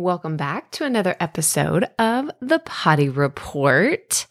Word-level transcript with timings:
Welcome 0.00 0.36
back 0.36 0.70
to 0.70 0.84
another 0.84 1.16
episode 1.18 1.84
of 1.98 2.30
the 2.38 2.60
Potty 2.60 3.08
Report. 3.08 4.28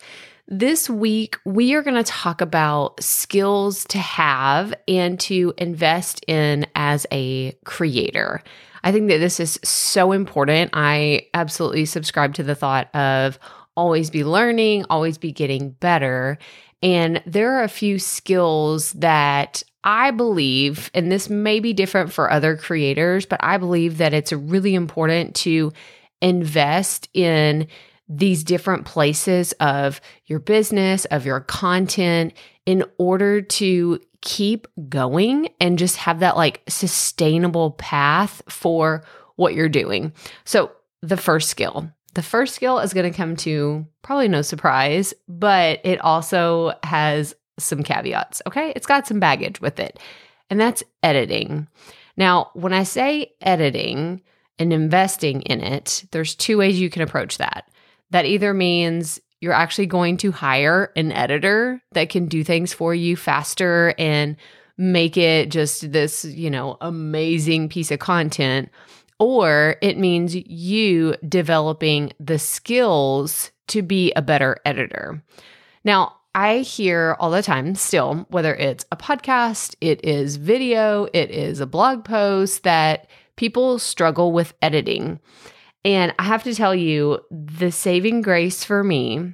This 0.47 0.89
week, 0.89 1.35
we 1.43 1.73
are 1.73 1.81
going 1.81 2.01
to 2.01 2.09
talk 2.09 2.39
about 2.39 3.03
skills 3.03 3.83
to 3.89 3.97
have 3.97 4.73
and 4.87 5.19
to 5.19 5.53
invest 5.57 6.23
in 6.25 6.67
as 6.73 7.05
a 7.11 7.51
creator. 7.65 8.41
I 8.85 8.93
think 8.93 9.09
that 9.09 9.17
this 9.17 9.41
is 9.41 9.59
so 9.61 10.13
important. 10.13 10.69
I 10.71 11.27
absolutely 11.33 11.83
subscribe 11.83 12.33
to 12.35 12.43
the 12.43 12.55
thought 12.55 12.87
of 12.95 13.37
always 13.75 14.09
be 14.09 14.23
learning, 14.23 14.85
always 14.89 15.17
be 15.17 15.33
getting 15.33 15.71
better. 15.71 16.37
And 16.81 17.21
there 17.25 17.57
are 17.57 17.63
a 17.63 17.67
few 17.67 17.99
skills 17.99 18.93
that 18.93 19.63
I 19.87 20.11
believe, 20.11 20.91
and 20.93 21.09
this 21.09 21.29
may 21.29 21.61
be 21.61 21.71
different 21.71 22.11
for 22.11 22.29
other 22.29 22.57
creators, 22.57 23.25
but 23.25 23.39
I 23.41 23.57
believe 23.57 23.99
that 23.99 24.13
it's 24.13 24.33
really 24.33 24.75
important 24.75 25.33
to 25.37 25.71
invest 26.21 27.07
in 27.13 27.67
these 28.09 28.43
different 28.43 28.85
places 28.85 29.53
of 29.61 30.01
your 30.25 30.39
business, 30.39 31.05
of 31.05 31.25
your 31.25 31.39
content, 31.39 32.33
in 32.65 32.83
order 32.97 33.41
to 33.41 34.01
keep 34.19 34.67
going 34.89 35.47
and 35.61 35.79
just 35.79 35.95
have 35.95 36.19
that 36.19 36.35
like 36.35 36.63
sustainable 36.67 37.71
path 37.71 38.41
for 38.49 39.05
what 39.37 39.53
you're 39.53 39.69
doing. 39.69 40.11
So, 40.43 40.69
the 41.01 41.15
first 41.15 41.47
skill, 41.47 41.89
the 42.13 42.21
first 42.21 42.55
skill 42.55 42.79
is 42.79 42.93
going 42.93 43.09
to 43.09 43.15
come 43.15 43.37
to 43.37 43.85
probably 44.01 44.27
no 44.27 44.41
surprise, 44.41 45.13
but 45.29 45.79
it 45.85 46.01
also 46.01 46.73
has 46.83 47.35
some 47.59 47.83
caveats. 47.83 48.41
Okay. 48.47 48.73
It's 48.75 48.87
got 48.87 49.07
some 49.07 49.19
baggage 49.19 49.61
with 49.61 49.79
it, 49.79 49.99
and 50.49 50.59
that's 50.59 50.83
editing. 51.03 51.67
Now, 52.15 52.49
when 52.53 52.73
I 52.73 52.83
say 52.83 53.33
editing 53.41 54.21
and 54.57 54.73
investing 54.73 55.41
in 55.43 55.61
it, 55.61 56.05
there's 56.11 56.35
two 56.35 56.57
ways 56.57 56.79
you 56.79 56.89
can 56.89 57.03
approach 57.03 57.37
that. 57.37 57.69
That 58.09 58.25
either 58.25 58.53
means 58.53 59.19
you're 59.39 59.53
actually 59.53 59.85
going 59.85 60.17
to 60.17 60.31
hire 60.31 60.91
an 60.95 61.11
editor 61.11 61.81
that 61.91 62.09
can 62.09 62.27
do 62.27 62.43
things 62.43 62.73
for 62.73 62.95
you 62.95 63.15
faster 63.15 63.93
and 63.99 64.35
make 64.77 65.17
it 65.17 65.49
just 65.49 65.91
this, 65.91 66.25
you 66.25 66.49
know, 66.49 66.77
amazing 66.81 67.69
piece 67.69 67.91
of 67.91 67.99
content. 67.99 68.69
Or 69.19 69.77
it 69.81 69.97
means 69.97 70.35
you 70.35 71.15
developing 71.27 72.13
the 72.19 72.39
skills 72.39 73.51
to 73.67 73.81
be 73.81 74.11
a 74.15 74.21
better 74.21 74.57
editor. 74.65 75.23
Now, 75.83 76.15
I 76.37 76.59
hear 76.59 77.17
all 77.19 77.31
the 77.31 77.41
time 77.41 77.73
still, 77.73 78.27
whether 78.29 78.53
it's 78.53 78.85
a 78.91 78.95
podcast, 78.95 79.73
it 79.81 80.05
is 80.05 80.35
video, 80.35 81.07
it 81.11 81.31
is 81.31 81.59
a 81.59 81.65
blog 81.65 82.05
post, 82.05 82.61
that 82.61 83.07
people 83.37 83.79
struggle 83.79 84.31
with 84.31 84.53
editing. 84.61 85.19
And 85.83 86.13
I 86.19 86.25
have 86.25 86.43
to 86.43 86.53
tell 86.53 86.75
you, 86.75 87.21
the 87.31 87.71
saving 87.71 88.21
grace 88.21 88.63
for 88.63 88.83
me, 88.83 89.33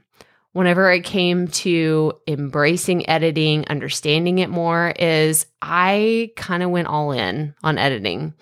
whenever 0.54 0.90
it 0.94 1.04
came 1.04 1.50
to 1.50 2.14
embracing 2.26 3.10
editing, 3.10 3.68
understanding 3.68 4.40
it 4.40 4.50
more, 4.50 4.94
is 4.98 5.46
I 5.62 6.32
kind 6.38 6.64
of 6.64 6.70
went 6.70 6.88
all 6.88 7.12
in 7.12 7.54
on 7.64 7.78
editing. 7.78 8.34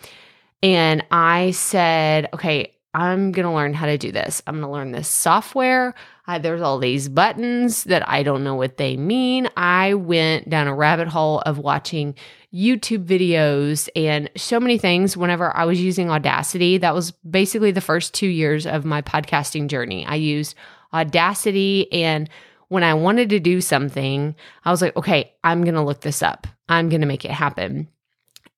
And 0.62 1.04
I 1.10 1.50
said, 1.50 2.30
okay, 2.32 2.76
I'm 2.94 3.32
going 3.32 3.46
to 3.46 3.54
learn 3.54 3.74
how 3.74 3.86
to 3.86 3.98
do 3.98 4.12
this. 4.12 4.42
I'm 4.46 4.56
going 4.56 4.66
to 4.66 4.72
learn 4.72 4.92
this 4.92 5.08
software. 5.08 5.94
There's 6.42 6.62
all 6.62 6.80
these 6.80 7.10
buttons 7.10 7.84
that 7.86 8.08
I 8.08 8.24
don't 8.24 8.46
know 8.46 8.56
what 8.56 8.78
they 8.78 8.96
mean. 8.96 9.50
I 9.58 9.96
went 9.96 10.50
down 10.50 10.68
a 10.68 10.76
rabbit 10.76 11.10
hole 11.10 11.40
of 11.42 11.58
watching 11.58 12.16
YouTube 12.54 13.06
videos 13.06 13.90
and 13.98 14.30
so 14.38 14.58
many 14.58 14.78
things 14.78 15.18
whenever 15.18 15.56
I 15.56 15.66
was 15.66 15.82
using 15.82 16.10
Audacity. 16.10 16.78
That 16.78 16.96
was 16.96 17.12
basically 17.30 17.72
the 17.72 17.82
first 17.82 18.14
two 18.14 18.28
years 18.28 18.66
of 18.66 18.86
my 18.86 19.02
podcasting 19.02 19.68
journey. 19.68 20.06
I 20.06 20.16
used 20.16 20.56
Audacity 20.94 21.92
and 21.92 22.30
when 22.70 22.84
I 22.84 22.94
wanted 22.94 23.30
to 23.32 23.40
do 23.42 23.60
something, 23.60 24.34
I 24.64 24.72
was 24.72 24.82
like, 24.82 24.96
okay, 24.96 25.34
I'm 25.44 25.64
going 25.64 25.76
to 25.76 25.82
look 25.82 26.00
this 26.00 26.24
up. 26.24 26.48
I'm 26.70 26.88
going 26.88 27.02
to 27.02 27.08
make 27.08 27.26
it 27.26 27.32
happen. 27.32 27.90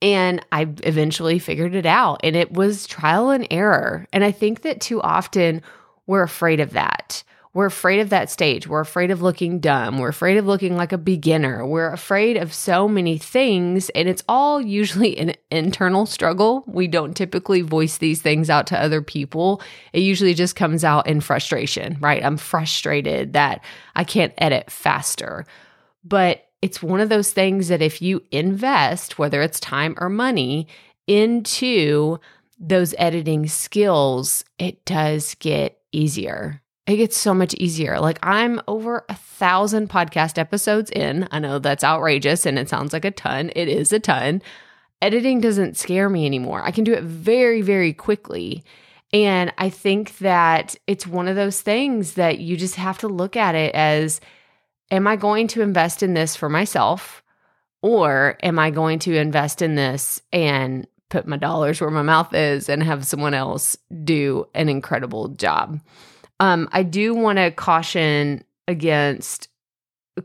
And 0.04 0.46
I 0.52 0.68
eventually 0.84 1.40
figured 1.40 1.74
it 1.74 1.86
out. 1.86 2.20
And 2.24 2.36
it 2.36 2.52
was 2.52 2.86
trial 2.86 3.30
and 3.32 3.48
error. 3.50 4.06
And 4.12 4.24
I 4.24 4.32
think 4.32 4.62
that 4.62 4.82
too 4.82 5.02
often 5.02 5.62
we're 6.06 6.24
afraid 6.24 6.60
of 6.60 6.72
that. 6.72 7.24
We're 7.54 7.68
afraid 7.68 8.00
of 8.00 8.10
that 8.10 8.32
stage. 8.32 8.68
We're 8.68 8.82
afraid 8.82 9.12
of 9.12 9.22
looking 9.22 9.60
dumb. 9.60 10.00
We're 10.00 10.10
afraid 10.10 10.38
of 10.38 10.48
looking 10.48 10.76
like 10.76 10.92
a 10.92 10.98
beginner. 10.98 11.66
We're 11.66 11.94
afraid 11.94 12.36
of 12.36 12.52
so 12.52 12.88
many 12.90 13.18
things. 13.18 13.90
And 13.92 14.10
it's 14.10 14.24
all 14.28 14.60
usually 14.60 15.18
an 15.20 15.36
internal 15.52 16.06
struggle. 16.06 16.64
We 16.68 16.88
don't 16.88 17.16
typically 17.16 17.62
voice 17.62 18.00
these 18.00 18.22
things 18.22 18.50
out 18.50 18.68
to 18.68 18.82
other 18.82 19.02
people. 19.04 19.62
It 19.94 20.00
usually 20.00 20.34
just 20.34 20.56
comes 20.56 20.84
out 20.84 21.08
in 21.08 21.22
frustration, 21.22 21.98
right? 22.02 22.26
I'm 22.26 22.38
frustrated 22.38 23.34
that 23.34 23.64
I 23.96 24.04
can't 24.04 24.34
edit 24.40 24.70
faster. 24.70 25.46
But 26.04 26.46
it's 26.64 26.82
one 26.82 27.00
of 27.00 27.10
those 27.10 27.32
things 27.32 27.68
that 27.68 27.82
if 27.82 28.02
you 28.02 28.24
invest, 28.32 29.20
whether 29.20 29.42
it's 29.42 29.60
time 29.60 29.96
or 30.00 30.10
money, 30.10 30.68
into 31.06 32.18
those 32.58 32.96
editing 32.98 33.48
skills, 33.48 34.46
it 34.58 34.86
does 34.86 35.36
get 35.36 35.80
easier 35.92 36.64
it 36.86 36.98
gets 36.98 37.18
so 37.18 37.34
much 37.34 37.54
easier. 37.56 38.00
Like 38.00 38.20
I'm 38.22 38.62
over 38.68 39.06
a 39.08 39.16
thousand 39.16 39.90
podcast 39.90 40.38
episodes 40.38 40.92
in. 40.92 41.28
I 41.32 41.40
know 41.40 41.60
that's 41.60 41.84
outrageous 41.84 42.46
and 42.46 42.60
it 42.60 42.68
sounds 42.68 42.94
like 42.94 43.06
a 43.06 43.12
ton. 43.12 43.52
It 43.56 43.70
is 43.70 43.94
a 43.94 44.00
ton. 44.00 44.42
Editing 45.02 45.40
doesn't 45.40 45.78
scare 45.78 46.10
me 46.10 46.26
anymore. 46.26 46.62
I 46.64 46.72
can 46.72 46.84
do 46.84 46.94
it 46.94 47.04
very, 47.04 47.62
very 47.62 47.94
quickly. 47.94 48.64
And 49.14 49.54
I 49.58 49.70
think 49.70 50.18
that 50.20 50.76
it's 50.88 51.08
one 51.08 51.28
of 51.28 51.36
those 51.36 51.62
things 51.62 52.16
that 52.16 52.40
you 52.40 52.58
just 52.58 52.76
have 52.76 52.98
to 53.00 53.08
look 53.08 53.38
at 53.38 53.56
it 53.56 53.74
as 53.76 54.20
am 54.94 55.08
I 55.08 55.16
going 55.16 55.48
to 55.50 55.62
invest 55.62 56.04
in 56.04 56.14
this 56.14 56.36
for 56.36 56.48
myself? 56.48 57.24
Or 57.82 58.38
am 58.42 58.60
I 58.60 58.70
going 58.70 59.00
to 59.00 59.18
invest 59.18 59.62
in 59.62 59.76
this 59.76 60.22
and 60.32 60.88
put 61.10 61.28
my 61.28 61.36
dollars 61.36 61.82
where 61.82 61.90
my 61.90 62.02
mouth 62.02 62.34
is 62.34 62.70
and 62.70 62.82
have 62.82 63.06
someone 63.06 63.34
else 63.34 63.76
do 64.04 64.48
an 64.54 64.70
incredible 64.70 65.30
job? 65.30 65.82
Um, 66.40 66.70
I 66.72 66.84
do 66.84 67.14
want 67.14 67.40
to 67.40 67.52
caution 67.52 68.44
against 68.68 69.50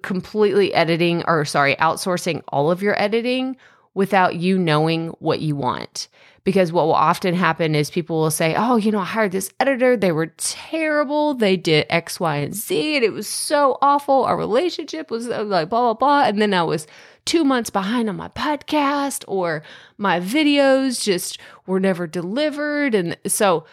completely 0.02 0.72
editing 0.74 1.24
or 1.26 1.44
sorry, 1.44 1.74
outsourcing 1.76 2.42
all 2.48 2.70
of 2.70 2.82
your 2.82 3.00
editing 3.00 3.56
without 3.98 4.36
you 4.36 4.56
knowing 4.56 5.08
what 5.18 5.40
you 5.40 5.56
want. 5.56 6.06
Because 6.44 6.70
what 6.70 6.86
will 6.86 6.94
often 6.94 7.34
happen 7.34 7.74
is 7.74 7.90
people 7.90 8.20
will 8.20 8.30
say, 8.30 8.54
Oh, 8.56 8.76
you 8.76 8.92
know, 8.92 9.00
I 9.00 9.04
hired 9.04 9.32
this 9.32 9.50
editor. 9.58 9.96
They 9.96 10.12
were 10.12 10.28
terrible. 10.36 11.34
They 11.34 11.56
did 11.56 11.84
X, 11.90 12.20
Y, 12.20 12.36
and 12.36 12.54
Z, 12.54 12.94
and 12.94 13.04
it 13.04 13.12
was 13.12 13.26
so 13.26 13.76
awful. 13.82 14.24
Our 14.24 14.36
relationship 14.36 15.10
was 15.10 15.28
uh, 15.28 15.42
like 15.42 15.68
blah, 15.68 15.92
blah, 15.92 15.94
blah. 15.94 16.28
And 16.28 16.40
then 16.40 16.54
I 16.54 16.62
was 16.62 16.86
two 17.24 17.42
months 17.42 17.70
behind 17.70 18.08
on 18.08 18.14
my 18.14 18.28
podcast, 18.28 19.24
or 19.26 19.64
my 19.98 20.20
videos 20.20 21.02
just 21.02 21.38
were 21.66 21.80
never 21.80 22.06
delivered. 22.06 22.94
And 22.94 23.18
so 23.26 23.64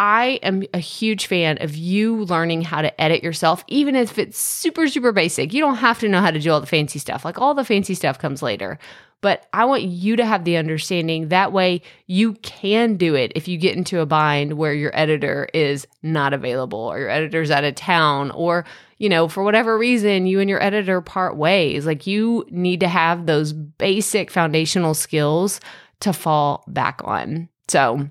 I 0.00 0.40
am 0.42 0.64
a 0.74 0.80
huge 0.80 1.26
fan 1.28 1.58
of 1.60 1.76
you 1.76 2.24
learning 2.24 2.62
how 2.62 2.82
to 2.82 3.00
edit 3.00 3.22
yourself, 3.22 3.64
even 3.68 3.94
if 3.94 4.18
it's 4.18 4.40
super, 4.40 4.88
super 4.88 5.12
basic. 5.12 5.54
You 5.54 5.60
don't 5.60 5.76
have 5.76 6.00
to 6.00 6.08
know 6.08 6.20
how 6.20 6.32
to 6.32 6.40
do 6.40 6.50
all 6.50 6.60
the 6.60 6.66
fancy 6.66 6.98
stuff. 6.98 7.24
Like 7.24 7.38
all 7.38 7.54
the 7.54 7.64
fancy 7.64 7.94
stuff 7.94 8.18
comes 8.18 8.42
later. 8.42 8.80
But 9.26 9.48
I 9.52 9.64
want 9.64 9.82
you 9.82 10.14
to 10.14 10.24
have 10.24 10.44
the 10.44 10.56
understanding 10.56 11.30
that 11.30 11.52
way 11.52 11.82
you 12.06 12.34
can 12.42 12.94
do 12.94 13.16
it 13.16 13.32
if 13.34 13.48
you 13.48 13.58
get 13.58 13.76
into 13.76 13.98
a 13.98 14.06
bind 14.06 14.52
where 14.52 14.72
your 14.72 14.92
editor 14.94 15.48
is 15.52 15.84
not 16.00 16.32
available 16.32 16.78
or 16.78 17.00
your 17.00 17.10
editor's 17.10 17.50
out 17.50 17.64
of 17.64 17.74
town 17.74 18.30
or, 18.30 18.64
you 18.98 19.08
know, 19.08 19.26
for 19.26 19.42
whatever 19.42 19.76
reason, 19.76 20.28
you 20.28 20.38
and 20.38 20.48
your 20.48 20.62
editor 20.62 21.00
part 21.00 21.36
ways. 21.36 21.86
Like 21.86 22.06
you 22.06 22.46
need 22.50 22.78
to 22.78 22.86
have 22.86 23.26
those 23.26 23.52
basic 23.52 24.30
foundational 24.30 24.94
skills 24.94 25.58
to 25.98 26.12
fall 26.12 26.62
back 26.68 27.00
on. 27.02 27.48
So, 27.66 28.08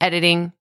editing, 0.00 0.54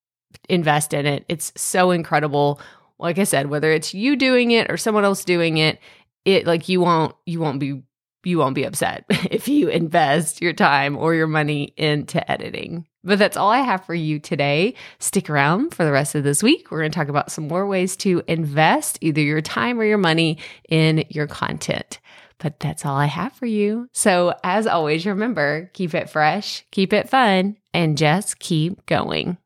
invest 0.49 0.93
in 0.93 1.05
it. 1.05 1.23
It's 1.29 1.53
so 1.55 1.91
incredible. 1.91 2.59
Like 2.99 3.19
I 3.19 3.23
said, 3.23 3.47
whether 3.47 3.71
it's 3.71 3.93
you 3.93 4.17
doing 4.17 4.51
it 4.51 4.69
or 4.69 4.75
someone 4.75 5.05
else 5.05 5.23
doing 5.23 5.55
it, 5.55 5.79
it 6.25 6.45
like 6.45 6.67
you 6.67 6.81
won't 6.81 7.15
you 7.25 7.39
won't 7.39 7.61
be 7.61 7.83
you 8.23 8.37
won't 8.37 8.55
be 8.55 8.63
upset 8.63 9.05
if 9.09 9.47
you 9.47 9.69
invest 9.69 10.41
your 10.41 10.53
time 10.53 10.97
or 10.97 11.13
your 11.13 11.27
money 11.27 11.73
into 11.77 12.29
editing. 12.31 12.85
But 13.03 13.17
that's 13.17 13.37
all 13.37 13.49
I 13.49 13.59
have 13.59 13.85
for 13.85 13.95
you 13.95 14.19
today. 14.19 14.75
Stick 14.99 15.29
around 15.29 15.73
for 15.73 15.83
the 15.83 15.91
rest 15.91 16.13
of 16.13 16.23
this 16.23 16.43
week. 16.43 16.69
We're 16.69 16.81
going 16.81 16.91
to 16.91 16.95
talk 16.95 17.07
about 17.07 17.31
some 17.31 17.47
more 17.47 17.65
ways 17.65 17.95
to 17.97 18.21
invest 18.27 18.99
either 19.01 19.21
your 19.21 19.41
time 19.41 19.79
or 19.79 19.83
your 19.83 19.97
money 19.97 20.37
in 20.69 21.05
your 21.09 21.27
content. 21.27 21.99
But 22.37 22.59
that's 22.59 22.85
all 22.85 22.95
I 22.95 23.05
have 23.05 23.33
for 23.33 23.45
you. 23.45 23.87
So, 23.93 24.33
as 24.43 24.65
always, 24.65 25.05
remember 25.05 25.69
keep 25.73 25.93
it 25.93 26.09
fresh, 26.09 26.65
keep 26.71 26.91
it 26.91 27.09
fun, 27.09 27.57
and 27.73 27.97
just 27.97 28.39
keep 28.39 28.85
going. 28.87 29.37